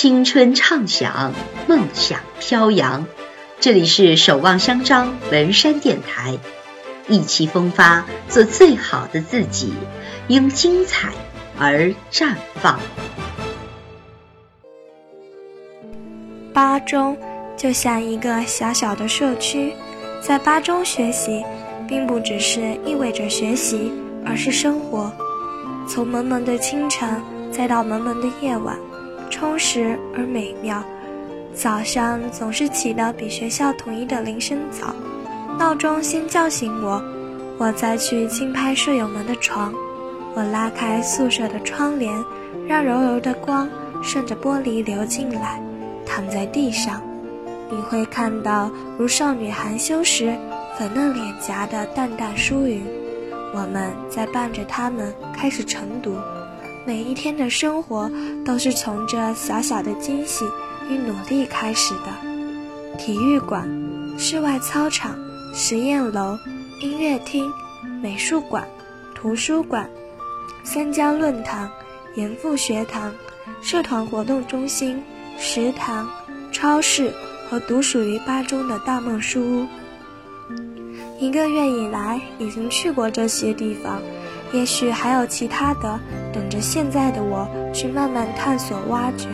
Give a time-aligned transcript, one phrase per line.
[0.00, 1.34] 青春畅想，
[1.66, 3.04] 梦想飘扬。
[3.58, 6.38] 这里是守望相张文山电台，
[7.08, 9.74] 意气风发，做最好的自己，
[10.28, 11.08] 因精彩
[11.58, 12.78] 而绽放。
[16.52, 17.18] 八中
[17.56, 19.72] 就像一个小小的社区，
[20.20, 21.44] 在八中学习，
[21.88, 23.90] 并不只是意味着学习，
[24.24, 25.12] 而是生活。
[25.88, 27.20] 从蒙蒙的清晨，
[27.50, 28.78] 再到蒙蒙的夜晚。
[29.28, 30.82] 充实而美妙。
[31.54, 34.94] 早上总是起得比学校统一的铃声早，
[35.58, 37.02] 闹钟先叫醒我，
[37.58, 39.72] 我再去轻拍舍友们的床。
[40.34, 42.14] 我拉开宿舍的窗帘，
[42.68, 43.68] 让柔柔的光
[44.02, 45.60] 顺着玻璃流进来。
[46.06, 47.02] 躺在地上，
[47.70, 50.36] 你会看到如少女含羞时
[50.78, 52.82] 粉嫩脸颊的淡淡疏云。
[53.52, 56.14] 我们在伴着他们开始晨读。
[56.88, 58.10] 每一天的生活
[58.46, 60.46] 都是从这小小的惊喜
[60.88, 62.96] 与努力开始的。
[62.96, 63.68] 体育馆、
[64.18, 65.14] 室外操场、
[65.52, 66.38] 实验楼、
[66.80, 67.52] 音乐厅、
[68.02, 68.66] 美术馆、
[69.14, 69.86] 图书馆、
[70.64, 71.70] 三江论坛、
[72.14, 73.12] 严复学堂、
[73.60, 75.02] 社团活动中心、
[75.38, 76.08] 食堂、
[76.52, 77.12] 超市
[77.50, 79.66] 和独属于八中的大梦书屋。
[81.20, 84.00] 一个月以来，已经去过这些地方。
[84.52, 86.00] 也许还有其他的，
[86.32, 89.28] 等着现在的我去慢慢探索挖掘。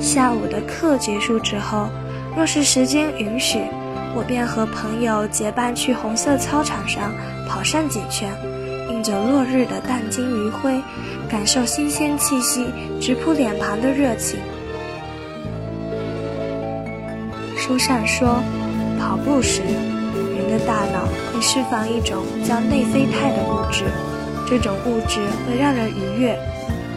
[0.00, 1.88] 下午的课结束之后，
[2.36, 3.60] 若是时间允许，
[4.16, 7.12] 我便和朋友结伴去红色操场上
[7.48, 8.28] 跑上几圈，
[8.90, 10.82] 映着落日的淡金余晖，
[11.28, 12.66] 感受新鲜气息
[13.00, 14.40] 直扑脸庞的热情。
[17.56, 18.42] 书上说，
[18.98, 19.62] 跑步时。
[20.50, 23.84] 的大脑会释放一种叫内啡肽的物质，
[24.48, 26.36] 这种物质会让人愉悦。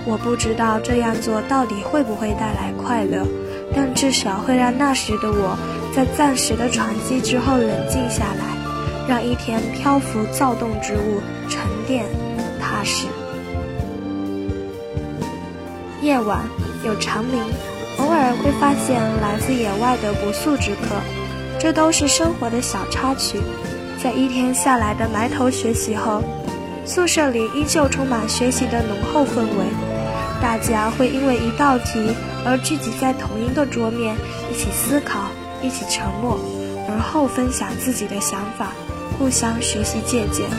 [0.05, 3.25] 我不知道这样做到底会不会带来快乐，
[3.73, 5.57] 但至少会让那时的我
[5.95, 12.03] 在暂时的喘息之后冷静下来，让一天漂浮躁动之物沉淀
[12.59, 13.07] 踏实。
[16.01, 16.41] 夜晚
[16.85, 17.41] 有长鸣，
[17.99, 20.97] 偶尔会发现来自野外的不速之客。
[21.59, 23.39] 这都是生活的小插曲，
[24.01, 26.21] 在一天下来的埋头学习后，
[26.85, 29.65] 宿舍里依旧充满学习的浓厚氛围。
[30.41, 32.13] 大家会因为一道题
[32.45, 34.13] 而聚集在同一个桌面，
[34.51, 35.29] 一起思考，
[35.61, 36.37] 一起沉默，
[36.89, 38.73] 而后分享自己的想法，
[39.17, 40.49] 互相学习借鉴。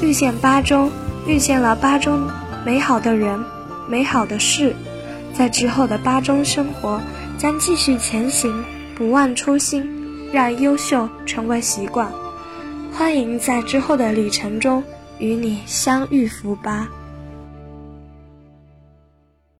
[0.00, 0.90] 遇见八中，
[1.26, 2.26] 遇见了八中
[2.64, 3.44] 美好的人，
[3.86, 4.74] 美好的事，
[5.36, 7.02] 在之后的八中生活。
[7.44, 8.64] 将继续前行，
[8.96, 9.86] 不忘初心，
[10.32, 12.10] 让优秀成为习惯。
[12.90, 14.82] 欢迎在之后的旅程中
[15.18, 16.88] 与你相遇福吧。